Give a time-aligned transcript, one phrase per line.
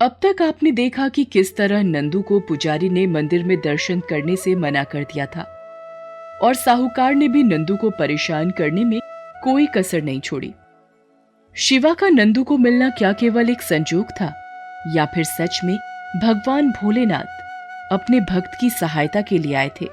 [0.00, 4.36] अब तक आपने देखा कि किस तरह नंदू को पुजारी ने मंदिर में दर्शन करने
[4.36, 5.42] से मना कर दिया था।
[6.42, 9.00] और साहूकार ने भी नंदू को परेशान करने में
[9.44, 10.54] कोई कसर नहीं छोड़ी।
[11.54, 14.32] शिवा का नंदू को मिलना क्या केवल एक संजोग था,
[14.96, 15.76] या फिर सच में
[16.22, 19.86] भगवान भोलेनाथ अपने भक्त की सहायता के लिए आए थे?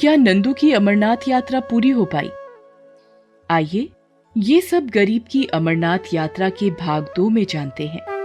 [0.00, 2.30] क्या नंदू की अमरनाथ यात्रा पूरी हो पाई?
[3.50, 3.88] आइए,
[4.36, 8.17] ये सब गरीब की अमरनाथ यात्रा के भाग दो में जानते हैं।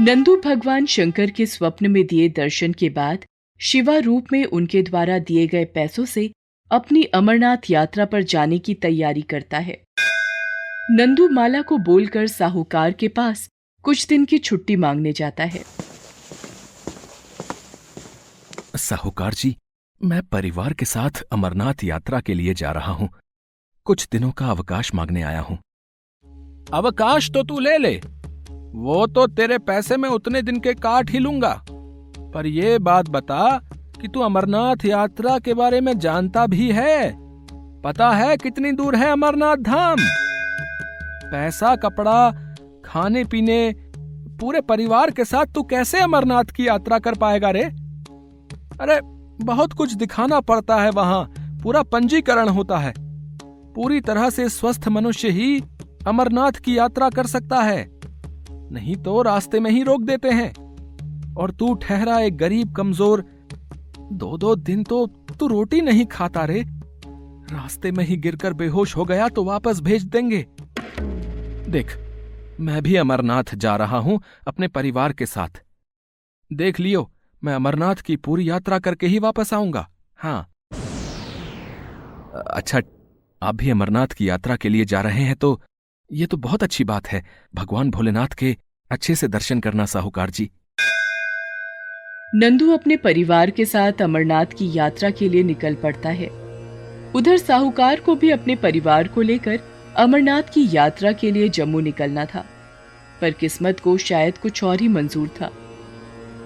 [0.00, 3.24] नंदू भगवान शंकर के स्वप्न में दिए दर्शन के बाद
[3.60, 6.30] शिवा रूप में उनके द्वारा दिए गए पैसों से
[6.70, 9.82] अपनी अमरनाथ यात्रा पर जाने की तैयारी करता है।
[10.90, 13.48] नंदू माला को बोलकर साहूकार के पास
[13.82, 15.64] कुछ दिन की छुट्टी मांगने जाता है।
[18.76, 19.56] साहूकार जी
[20.00, 23.08] मैं परिवार के साथ अमरनाथ यात्रा के लिए जा रहा हूँ।
[23.84, 25.58] कुछ दिनों का अवकाश मांगने आया हूँ।
[26.74, 28.00] अवकाश तो तू ले ले।
[28.78, 31.64] वो तो तेरे पैसे में उतने दिन के काट ही लूँगा।
[32.34, 33.60] पर ये बात बता
[34.00, 37.16] कि तू अमरनाथ यात्रा के बारे में जानता भी है।
[37.80, 39.96] पता है कितनी दूर है अमरनाथ धाम?
[41.30, 42.30] पैसा, कपड़ा,
[42.84, 43.74] खाने, पीने,
[44.40, 47.64] पूरे परिवार के साथ तू कैसे अमरनाथ की यात्रा कर पाएगा रे?
[48.80, 49.00] अरे,
[49.44, 52.94] बहुत कुछ दिखाना पड़ता है वहाँ। पूरा पंजीकरण होता है।
[53.74, 55.64] पूरी तरह से स्वस्थ मनुष्य ही
[56.06, 57.97] अमरनाथ की यात्रा कर सकता है।
[58.72, 60.52] नहीं तो रास्ते में ही रोक देते हैं।
[61.34, 63.24] और तू ठहरा एक गरीब कमज़ोर।
[64.12, 65.06] दो दो दिन तो
[65.38, 66.64] तू रोटी नहीं खाता रे।
[67.52, 70.46] रास्ते में ही गिरकर बेहोश हो गया तो वापस भेज देंगे।
[71.68, 71.96] देख,
[72.60, 75.62] मैं भी अमरनाथ जा रहा हूँ अपने परिवार के साथ।
[76.50, 77.10] देख लियो,
[77.42, 80.48] मैं अमरनाथ की पूरी यात्रा करके ही वापस आऊँगा। हाँ।
[82.46, 82.80] अच्छा
[83.42, 85.60] आप भी अमरनाथ की यात्रा के लिए जा रहे हैं तो
[86.10, 87.22] ये तो बहुत अच्छी बात है।
[87.54, 88.56] भगवान भोलेनाथ के
[88.90, 90.50] अच्छे से दर्शन करना, साहूकार जी।
[92.32, 96.28] नंदू अपने परिवार के साथ अमरनाथ की यात्रा के लिए निकल पड़ता है।
[97.14, 99.60] उधर साहूकार को भी अपने परिवार को लेकर
[99.96, 102.44] अमरनाथ की यात्रा के लिए जम्मू निकलना था,
[103.20, 105.50] पर किस्मत को शायद कुछ और ही मंजूर था।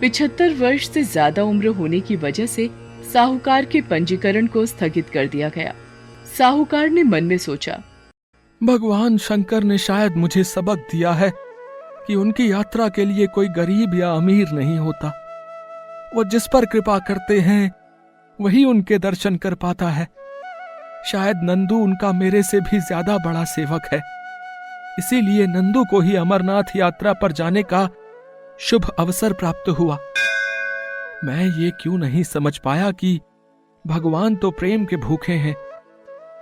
[0.00, 2.69] पिछहत्तर वर्ष से ज़्यादा उम्र होने की वजह से
[3.12, 5.75] साहूकार के पंजीकरण को स्थगित कर दिया गया।
[6.38, 7.81] साहूकार ने मन में सोचा
[8.62, 11.31] भगवान शंकर ने शायद मुझे सबक दिया है
[12.06, 15.09] कि उनकी यात्रा के लिए कोई गरीब या अमीर नहीं होता।
[16.15, 17.73] वो जिस पर कृपा करते हैं,
[18.39, 20.06] वही उनके दर्शन कर पाता है।
[21.06, 24.00] शायद नंदू उनका मेरे से भी ज़्यादा बड़ा सेवक है।
[24.99, 27.89] इसीलिए नंदू को ही अमरनाथ यात्रा पर जाने का
[28.61, 29.99] शुभ अवसर प्राप्त हुआ।
[31.25, 33.19] मैं ये क्यों नहीं समझ पाया कि
[33.84, 35.55] भगवान तो प्रेम के भूखे हैं,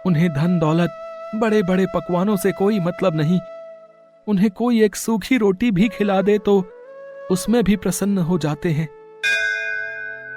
[0.07, 3.41] उन्हें धन दौलत बड़े बड़े पकवानों से कोई मतलब नहीं।
[4.27, 6.65] उन्हें कोई एक सूखी रोटी भी खिला दे तो
[7.31, 8.89] उसमें भी प्रसन्न हो जाते हैं।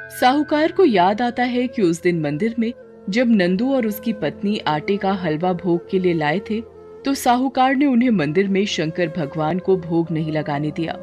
[0.10, 2.74] साहूकार को याद आता है कि उस दिन मंदिर में
[3.10, 6.62] जब नंदू और उसकी पत्नी आटे का हलवा भोग के लिए लाए थे
[7.06, 10.94] तो साहूकार ने उन्हें मंदिर में शंकर भगवान को भोग नहीं लगाने दिया।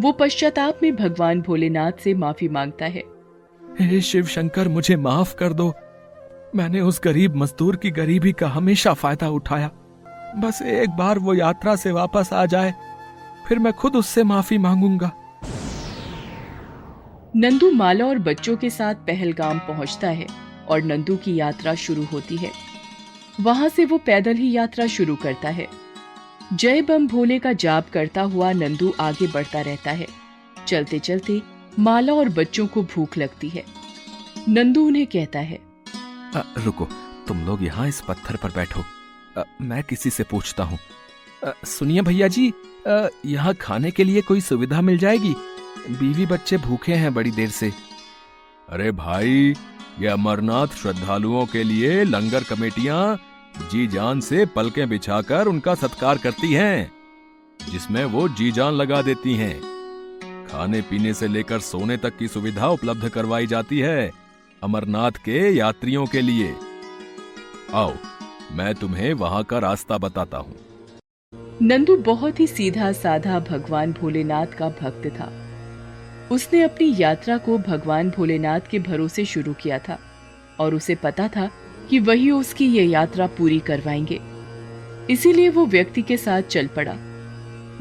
[0.00, 3.02] वो पश्चाताप में भगवान भोलेनाथ से माफ़ी माँगता है।
[3.80, 5.72] हे शिव शंकर मुझे माफ़ कर दो।
[6.56, 9.70] मैंने उस गरीब मजदूर की गरीबी का हमेशा फ़ायदा उठाया।
[10.36, 12.74] बस एक बार वो यात्रा से वापस आ जाए,
[13.48, 15.10] फिर मैं खुद उससे माफ़ी मांगूँगा।
[17.36, 20.26] नंदू माला और बच्चों के साथ पहलगाम पहुँचता है
[20.68, 22.50] और नंदू की यात्रा शुरू होती है।
[23.40, 25.66] वहाँ से वो पैदल ही यात्रा शुरू करता है।
[26.52, 30.06] जय बम भोले का जाप करता हुआ नंदू आगे बढ़ता रहता है।
[30.68, 31.40] चलते चलते
[31.78, 33.64] माला और बच्चों को भूख लगती है।
[34.48, 35.58] नंदू उन्हें कहता है
[36.34, 36.88] रुको
[37.28, 38.84] तुम लोग यहाँ इस पत्थर पर बैठो।
[39.38, 40.78] आ, मैं किसी से पूछता हूँ।
[41.66, 42.52] सुनिए भैया जी
[43.26, 45.34] यहाँ खाने के लिए कोई सुविधा मिल जाएगी?
[45.90, 47.72] बीवी बच्चे भूखे हैं बड़ी देर से।
[48.68, 49.54] अरे भाई
[50.00, 53.18] ये अमरनाथ श्रद्धालुओं के लिए लंगर कमेटियाँ
[53.70, 56.90] जी जान से पलकें बिछाकर उनका सत्कार करती हैं,
[57.60, 59.58] जिसमें वो जी जान लगा देती हैं।
[60.48, 64.12] खाने पीने से लेकर सोने तक की सुविधा उपलब्ध करवाई जाती है।
[64.62, 66.54] अमरनाथ के यात्रियों के लिए।
[67.74, 67.94] आओ,
[68.52, 70.56] मैं तुम्हें वहाँ का रास्ता बताता हूँ।
[71.62, 75.32] नंदू बहुत ही सीधा साधा भगवान भोलेनाथ का भक्त था।
[76.32, 79.98] उसने अपनी यात्रा को भगवान भोलेनाथ के भरोसे शुरू किया था
[80.60, 81.50] और उसे पता था
[81.90, 84.20] कि वही उसकी ये यात्रा पूरी करवाएँगे।
[85.10, 86.96] इसीलिए वो व्यक्ति के साथ चल पड़ा।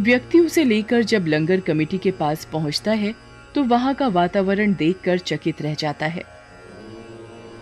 [0.02, 3.16] व्यक्ति उसे लेकर जब लंगर कमेटी के पास पहुँचता है
[3.56, 6.39] तो वहाँ का वातावरण देखकर चकित रह जाता है।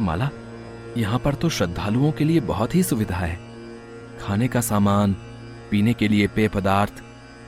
[0.02, 0.30] माला,
[0.98, 3.40] यहाँ पर तो श्रद्धालुओं के लिए बहुत ही सुविधा है।
[4.22, 5.16] खाने का सामान,
[5.72, 6.94] पीने के लिए पेय पदार्थ,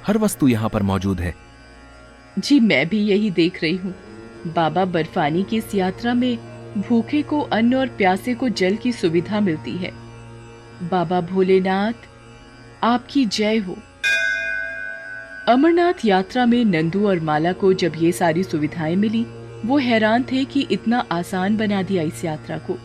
[0.08, 1.36] हर वस्तु यहाँ पर मौजूद है।
[2.40, 3.96] जी, मैं भी यही देख रही हूँ।
[4.48, 6.38] बाबा बर्फानी की इस यात्रा में
[6.78, 9.92] भूखे को, अन्न और प्यासे को जल की सुविधा मिलती है।
[10.84, 11.94] बाबा भोलेनाथ,
[12.84, 13.78] आपकी जय हो।
[15.48, 19.26] अमरनाथ यात्रा में नंदू और माला को जब ये सारी सुविधाएँ मिली
[19.66, 22.78] वो हैरान थे कि इतना आसान बना दिया इस यात्रा को।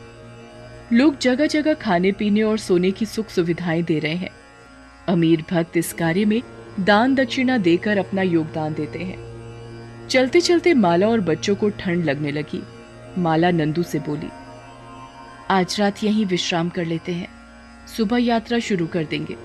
[0.92, 4.30] लोग जगह जगह खाने पीने और सोने की सुख सुविधाएँ दे रहे हैं।
[5.08, 6.40] अमीर भक्त इस कार्य में
[6.80, 12.32] दान दक्षिणा देकर अपना योगदान देते हैं। चलते चलते माला और बच्चों को ठंड लगने
[12.32, 12.62] लगी।
[13.18, 14.28] माला नंदू से बोली,
[15.50, 17.28] आज रात यहीं विश्राम कर लेते हैं।
[17.96, 19.36] सुबह यात्रा शुरू कर देंगे।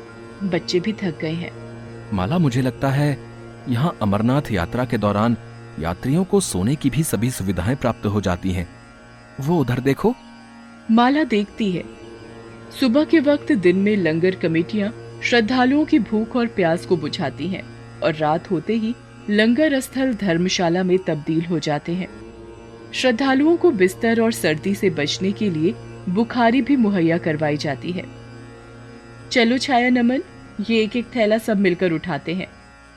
[0.44, 1.52] बच्चे भी थक गए हैं।
[2.14, 3.18] माला, मुझे लगता है
[3.70, 5.38] यहाँ अमरनाथ यात्रा के दौरान
[5.80, 8.70] यात्रियों को सोने की भी सभी सुविधाएँ प्राप्त हो जाती हैं।
[9.40, 10.16] वो उधर देखो।
[10.92, 11.84] माला देखती है।
[12.80, 17.64] सुबह के वक्त दिन में लंगर कमेटियाँ श्रद्धालुओं की भूख और प्यास को बुझाती हैं
[18.00, 18.96] और रात होते ही
[19.30, 22.08] लंगर स्थल धर्मशाला में तब्दील हो जाते हैं।
[22.94, 25.76] श्रद्धालुओं को बिस्तर और सर्दी से बचने के लिए
[26.10, 28.06] बुखारी भी मुहैया करवाई जाती है।
[29.32, 30.22] चलो छाया नमन,
[30.70, 32.48] ये एक एक थैला सब मिलकर उठाते हैं।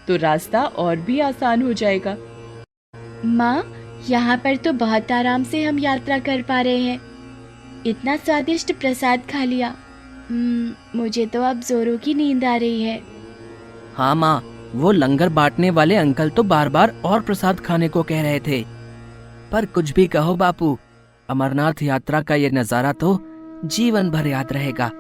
[0.09, 2.17] तो रास्ता और भी आसान हो जाएगा।
[3.25, 3.65] माँ
[4.09, 7.01] यहाँ पर तो बहुत आराम से हम यात्रा कर पा रहे हैं।
[7.87, 9.75] इतना स्वादिष्ट प्रसाद खा लिया।
[10.31, 13.01] हम्म, मुझे तो अब जोरों की नींद आ रही है।
[13.97, 14.43] हाँ माँ
[14.75, 18.63] वो लंगर बांटने वाले अंकल तो बार बार और प्रसाद खाने को कह रहे थे।
[19.53, 20.77] पर कुछ भी कहो बापू
[21.29, 23.19] अमरनाथ यात्रा का ये नज़ारा तो
[23.67, 24.91] जीवन भर याद रहेगा।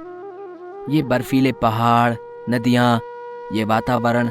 [0.91, 2.15] ये बर्फीले पहाड़
[2.51, 3.01] नदियाँ
[3.53, 4.29] ये वातावरण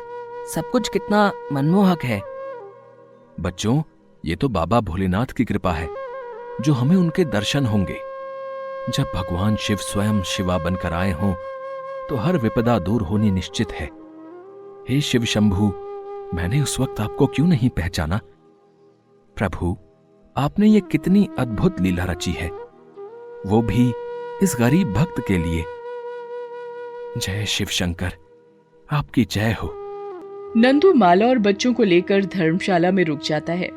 [0.54, 2.22] सब कुछ कितना मनमोहक है।
[3.42, 3.82] बच्चों,
[4.26, 5.88] ये तो बाबा भोलेनाथ की कृपा है,
[6.62, 7.98] जो हमें उनके दर्शन होंगे।
[8.90, 11.34] जब भगवान शिव स्वयं शिवा बनकर आए हों
[12.10, 13.90] तो हर विपदा दूर होनी निश्चित है।
[14.90, 15.68] हे शिव शंभु,
[16.34, 18.20] मैंने उस वक्त आपको क्यों नहीं पहचाना?
[19.38, 19.78] प्रभु,
[20.38, 22.50] आपने ये कितनी अद्भुत लीला रची है।
[23.46, 23.94] वो भी
[24.44, 25.66] इस गरीब भक्त के लिए।
[27.18, 28.12] जय शिव शंकर,
[28.92, 29.81] आपकी जय हो।
[30.58, 33.70] नंदू माला और बच्चों को लेकर धर्मशाला में रुक जाता है।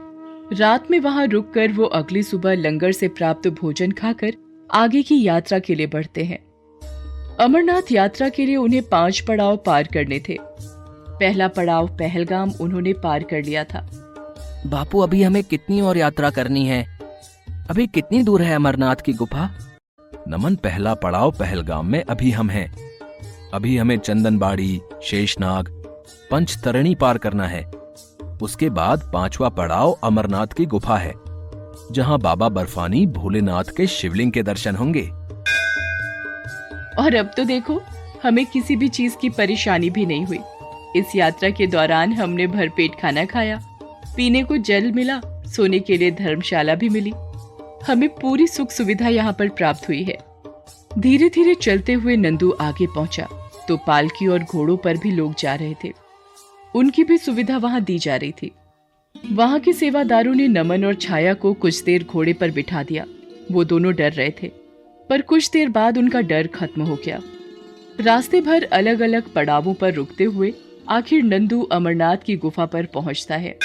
[0.53, 4.35] रात में वहाँ रुककर वो अगली सुबह लंगर से प्राप्त भोजन खाकर
[4.71, 6.39] आगे की यात्रा के लिए बढ़ते हैं।
[7.37, 13.23] अमरनाथ यात्रा के लिए उन्हें पाँच पड़ाव पार करने थे। पहला पड़ाव पहलगाम उन्होंने पार
[13.23, 13.91] कर लिया था।
[14.67, 16.99] बापू, अभी हमें कितनी और यात्रा करनी है?
[17.71, 19.51] अभी कितनी दूर है अमरनाथ की गुफा?
[20.29, 22.77] नमन, पहला पड़ाव पहलगाम में अभी हम हैं।
[23.55, 25.84] अभी हमें चंदनबाड़ी, शेषनाग
[26.31, 27.65] पंचतरणी पार करना है।
[28.43, 31.13] उसके बाद पांचवा पड़ाव अमरनाथ की गुफा है,
[31.93, 35.03] जहाँ बाबा बर्फानी भोलेनाथ के शिवलिंग के दर्शन होंगे।
[36.99, 37.81] और अब तो देखो,
[38.25, 40.41] हमें किसी भी चीज़ की परेशानी भी नहीं हुई।
[40.97, 43.61] इस यात्रा के दौरान हमने भरपेट खाना खाया,
[44.17, 47.13] पीने को जल मिला, सोने के लिए धर्मशाला भी मिली।
[47.87, 50.19] हमें पूरी सुख सुविधा यहाँ पर प्राप्त हुई है।
[50.99, 53.29] धीरे धीरे चलते हुए नंदू आगे पहुँचा।
[53.69, 55.93] तो पालकी और घोड़ों पर भी लोग जा रहे थे।
[56.75, 58.51] उनकी भी सुविधा वहाँ दी जा रही थी।
[59.33, 63.05] वहाँ के सेवादारों ने नमन और छाया को कुछ देर घोड़े पर बिठा दिया।
[63.53, 64.49] वो दोनों डर रहे थे,
[65.11, 67.21] पर कुछ देर बाद उनका डर खत्म हो गया।
[68.01, 70.53] रास्ते भर अलग अलग पड़ावों पर रुकते हुए
[70.89, 73.57] आखिर नंदू अमरनाथ की गुफा पर पहुँचता है।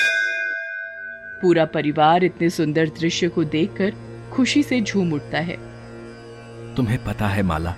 [1.41, 3.93] पूरा परिवार इतने सुंदर दृश्य को देखकर
[4.33, 5.55] खुशी से झूम उठता है।
[6.75, 7.75] तुम्हें पता है माला,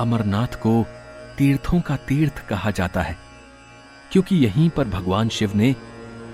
[0.00, 0.82] अमरनाथ को
[1.38, 3.16] तीर्थों का तीर्थ कहा जाता है
[4.12, 5.74] क्योंकि यहीं पर भगवान शिव ने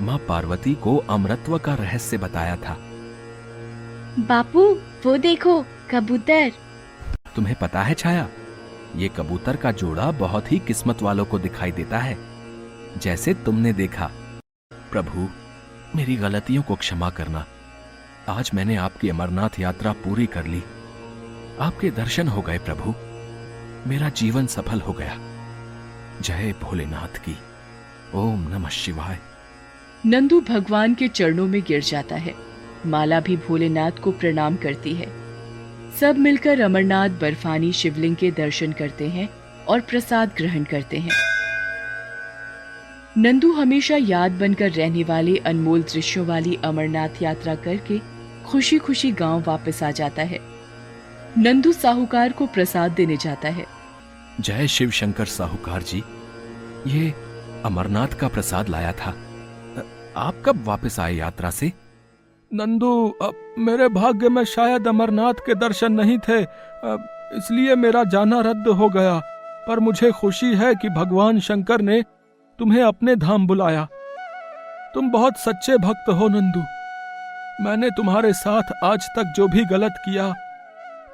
[0.02, 2.76] माँ पार्वती को अमरत्व का रहस्य बताया था।
[4.18, 4.64] बापू
[5.04, 6.52] वो देखो कबूतर।
[7.36, 8.28] तुम्हें पता है छाया
[8.96, 12.16] ये कबूतर का जोड़ा बहुत ही किस्मत वालों को दिखाई देता है।
[12.98, 14.10] जैसे तुमने देखा
[14.92, 15.28] प्रभु
[15.96, 17.44] मेरी गलतियों को क्षमा करना।
[18.28, 20.62] आज मैंने आपकी अमरनाथ यात्रा पूरी कर ली।
[21.60, 22.94] आपके दर्शन हो गए प्रभु।
[23.86, 25.18] मेरा जीवन सफल हो गया।
[26.20, 27.38] जय भोलेनाथ की।
[28.14, 29.18] ओम नमः शिवाय।
[30.06, 32.34] नंदू भगवान के चरणों में गिर जाता है।
[32.86, 35.06] माला भी भोलेनाथ को प्रणाम करती है।
[36.00, 39.28] सब मिलकर अमरनाथ, बर्फानी, शिवलिंग के दर्शन करते हैं
[39.68, 41.12] और प्रसाद ग्रहण करते हैं।
[43.18, 48.00] नंदू हमेशा याद बनकर रहने वाले अनमोल दृश्यों वाली अमरनाथ यात्रा करके
[48.44, 50.51] खुशी खुशी गाँव वापस आ जाता है।
[51.38, 53.64] नंदू साहूकार को प्रसाद देने जाता है।
[54.40, 56.02] जय शिव शंकर साहूकार जी
[56.86, 57.10] ये
[57.64, 59.14] अमरनाथ का प्रसाद लाया था।
[60.16, 61.72] आप कब वापस आए यात्रा से?
[62.54, 66.40] नंदू अब मेरे भाग्य में शायद अमरनाथ के दर्शन नहीं थे
[67.38, 69.20] इसलिए मेरा जाना रद्द हो गया।
[69.68, 72.02] पर मुझे खुशी है कि भगवान शंकर ने
[72.58, 73.88] तुम्हें अपने धाम बुलाया।
[74.94, 76.60] तुम बहुत सच्चे भक्त हो नंदू।
[77.64, 80.32] मैंने तुम्हारे साथ आज तक जो भी गलत किया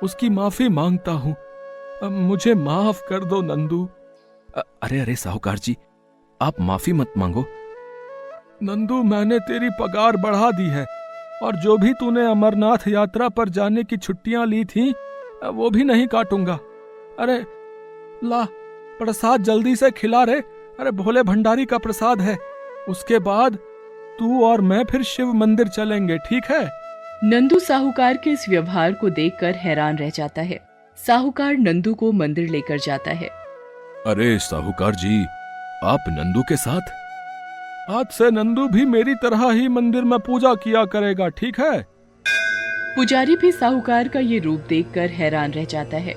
[0.03, 1.35] उसकी माफ़ी माँगता हूँ।
[2.03, 3.85] मुझे माफ़ कर दो नंदू।
[4.83, 5.77] अरे अरे साहूकार जी
[6.41, 7.45] आप माफ़ी मत मांगो।
[8.63, 10.85] नंदू मैंने तेरी पगार बढ़ा दी है
[11.43, 14.91] और जो भी तूने अमरनाथ यात्रा पर जाने की छुट्टियाँ ली थी
[15.45, 16.59] वो भी नहीं काटूँगा।
[17.19, 17.39] अरे
[18.25, 18.45] ला
[18.99, 20.41] प्रसाद जल्दी से खिला रे।
[20.81, 22.37] अरे भोले भंडारी का प्रसाद है।
[22.89, 23.57] उसके बाद
[24.19, 26.65] तू और मैं फिर शिव मंदिर चलेंगे ठीक है?
[27.25, 30.59] नंदू साहूकार के इस व्यवहार को देखकर हैरान रह जाता है।
[30.99, 33.29] साहूकार नंदू को मंदिर लेकर जाता है।
[34.07, 35.25] अरे साहूकार जी
[35.85, 36.81] आप नंदू के साथ?
[37.91, 41.83] आज से नंदू भी मेरी तरह ही मंदिर में पूजा किया करेगा ठीक है?
[42.97, 46.15] पुजारी भी साहूकार का ये रूप देखकर हैरान रह जाता है।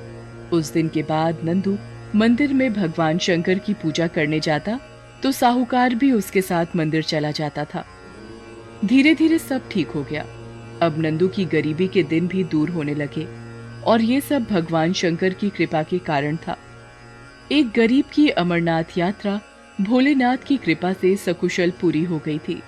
[0.54, 1.78] उस दिन के बाद नंदू
[2.16, 4.80] मंदिर में भगवान शंकर की पूजा करने जाता
[5.24, 7.84] तो साहूकार भी उसके साथ मंदिर चला जाता था।
[8.86, 10.26] धीरे धीरे सब ठीक हो गया।
[10.82, 13.28] अब नंदू की गरीबी के दिन भी दूर होने लगे
[13.84, 16.58] और ये सब भगवान शंकर की कृपा के कारण था।
[17.52, 19.40] एक गरीब की अमरनाथ यात्रा
[19.82, 22.62] भोलेनाथ की कृपा से सकुशल पूरी हो गई थी।